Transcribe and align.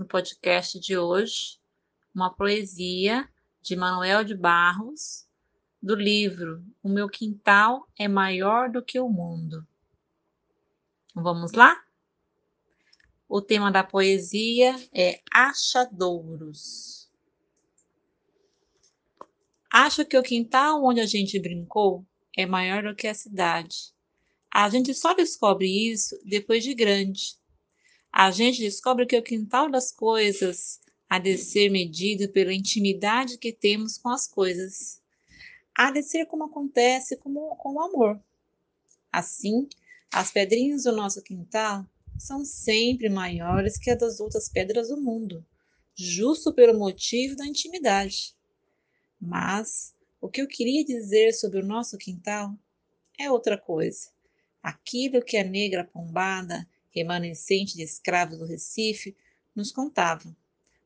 no 0.00 0.06
podcast 0.06 0.80
de 0.80 0.96
hoje 0.96 1.60
uma 2.14 2.32
poesia 2.32 3.28
de 3.60 3.76
Manuel 3.76 4.24
de 4.24 4.34
Barros 4.34 5.28
do 5.82 5.94
livro 5.94 6.64
O 6.82 6.88
Meu 6.88 7.06
Quintal 7.06 7.86
é 7.98 8.08
Maior 8.08 8.70
do 8.70 8.82
que 8.82 8.98
o 8.98 9.10
Mundo. 9.10 9.68
Vamos 11.14 11.52
lá? 11.52 11.78
O 13.28 13.42
tema 13.42 13.70
da 13.70 13.84
poesia 13.84 14.74
é 14.90 15.20
Achadouros. 15.30 17.10
Acho 19.70 20.06
que 20.06 20.16
o 20.16 20.22
quintal 20.22 20.82
onde 20.82 21.00
a 21.00 21.06
gente 21.06 21.38
brincou 21.38 22.06
é 22.34 22.46
maior 22.46 22.84
do 22.84 22.96
que 22.96 23.06
a 23.06 23.12
cidade. 23.12 23.92
A 24.50 24.66
gente 24.70 24.94
só 24.94 25.12
descobre 25.12 25.68
isso 25.68 26.18
depois 26.24 26.64
de 26.64 26.72
grande. 26.72 27.38
A 28.22 28.30
gente 28.30 28.60
descobre 28.60 29.06
que 29.06 29.16
o 29.16 29.22
quintal 29.22 29.70
das 29.70 29.90
coisas 29.90 30.78
há 31.08 31.18
de 31.18 31.38
ser 31.38 31.70
medido 31.70 32.28
pela 32.28 32.52
intimidade 32.52 33.38
que 33.38 33.50
temos 33.50 33.96
com 33.96 34.10
as 34.10 34.28
coisas. 34.28 35.00
Há 35.74 35.90
de 35.90 36.02
ser 36.02 36.26
como 36.26 36.44
acontece 36.44 37.16
com, 37.16 37.32
com 37.32 37.72
o 37.76 37.80
amor. 37.80 38.22
Assim, 39.10 39.66
as 40.12 40.30
pedrinhas 40.30 40.82
do 40.82 40.92
nosso 40.92 41.22
quintal 41.22 41.86
são 42.18 42.44
sempre 42.44 43.08
maiores 43.08 43.78
que 43.78 43.90
as 43.90 43.98
das 43.98 44.20
outras 44.20 44.50
pedras 44.50 44.88
do 44.88 45.00
mundo, 45.00 45.42
justo 45.94 46.52
pelo 46.52 46.78
motivo 46.78 47.36
da 47.36 47.46
intimidade. 47.46 48.36
Mas 49.18 49.94
o 50.20 50.28
que 50.28 50.42
eu 50.42 50.46
queria 50.46 50.84
dizer 50.84 51.32
sobre 51.32 51.60
o 51.60 51.66
nosso 51.66 51.96
quintal 51.96 52.54
é 53.18 53.30
outra 53.30 53.56
coisa. 53.56 54.10
Aquilo 54.62 55.24
que 55.24 55.38
a 55.38 55.42
negra 55.42 55.84
pombada, 55.84 56.68
remanescente 56.90 57.76
de 57.76 57.82
escravos 57.82 58.38
do 58.38 58.46
Recife, 58.46 59.16
nos 59.54 59.72
contava. 59.72 60.36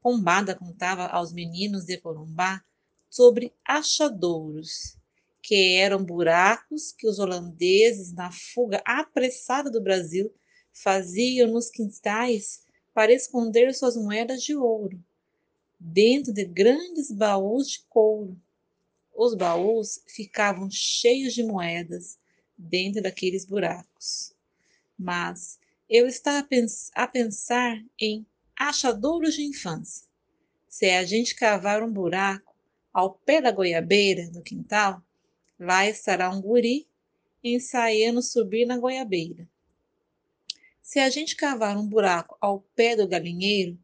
Pombada 0.00 0.54
contava 0.54 1.06
aos 1.06 1.32
meninos 1.32 1.84
de 1.84 1.98
Corumbá 1.98 2.64
sobre 3.10 3.52
achadouros, 3.64 4.96
que 5.42 5.76
eram 5.76 6.04
buracos 6.04 6.92
que 6.92 7.06
os 7.06 7.18
holandeses, 7.18 8.12
na 8.12 8.30
fuga 8.30 8.82
apressada 8.84 9.70
do 9.70 9.80
Brasil, 9.80 10.32
faziam 10.72 11.50
nos 11.50 11.70
quintais 11.70 12.62
para 12.92 13.12
esconder 13.12 13.74
suas 13.74 13.96
moedas 13.96 14.42
de 14.42 14.54
ouro, 14.54 15.02
dentro 15.78 16.32
de 16.32 16.44
grandes 16.44 17.10
baús 17.10 17.68
de 17.68 17.80
couro 17.88 18.36
os 19.18 19.34
baús 19.34 20.00
ficavam 20.06 20.70
cheios 20.70 21.34
de 21.34 21.42
moedas 21.42 22.16
dentro 22.56 23.02
daqueles 23.02 23.44
buracos. 23.44 24.32
Mas 24.96 25.58
eu 25.88 26.06
estava 26.06 26.46
a 26.94 27.06
pensar 27.06 27.82
em 27.98 28.26
achadouros 28.54 29.34
de 29.34 29.42
infância. 29.42 30.06
Se 30.68 30.90
a 30.90 31.02
gente 31.04 31.34
cavar 31.34 31.82
um 31.82 31.90
buraco 31.90 32.54
ao 32.92 33.14
pé 33.14 33.40
da 33.40 33.50
goiabeira, 33.50 34.28
no 34.30 34.42
quintal, 34.42 35.02
lá 35.58 35.88
estará 35.88 36.28
um 36.30 36.42
guri 36.42 36.86
ensaiando 37.42 38.20
subir 38.20 38.66
na 38.66 38.76
goiabeira. 38.76 39.48
Se 40.82 40.98
a 40.98 41.08
gente 41.08 41.36
cavar 41.36 41.76
um 41.76 41.86
buraco 41.86 42.36
ao 42.40 42.60
pé 42.74 42.94
do 42.94 43.08
galinheiro, 43.08 43.78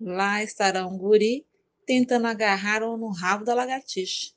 lá 0.00 0.42
estará 0.42 0.86
um 0.86 0.96
guri 0.96 1.44
tentando 1.84 2.26
agarrar 2.26 2.80
no 2.80 3.08
rabo 3.08 3.44
da 3.44 3.54
lagartixa. 3.54 4.32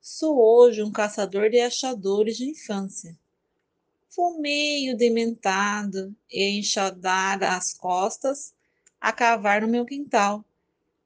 Sou 0.00 0.36
hoje 0.38 0.82
um 0.82 0.92
caçador 0.92 1.48
de 1.50 1.60
achadores 1.60 2.36
de 2.36 2.48
infância. 2.48 3.18
Vou 4.14 4.40
meio 4.40 4.96
dementado 4.96 6.14
e 6.30 6.58
enxadar 6.58 7.42
as 7.42 7.72
costas 7.72 8.54
a 9.00 9.10
cavar 9.12 9.62
no 9.62 9.68
meu 9.68 9.86
quintal, 9.86 10.44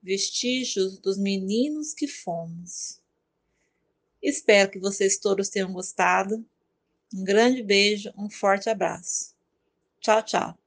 vestígios 0.02 0.98
dos 0.98 1.16
meninos 1.16 1.94
que 1.94 2.08
fomos. 2.08 3.00
Espero 4.20 4.70
que 4.72 4.80
vocês 4.80 5.18
todos 5.18 5.48
tenham 5.48 5.72
gostado. 5.72 6.44
Um 7.14 7.22
grande 7.22 7.62
beijo, 7.62 8.12
um 8.16 8.28
forte 8.28 8.68
abraço. 8.68 9.34
Tchau, 10.00 10.22
tchau. 10.22 10.65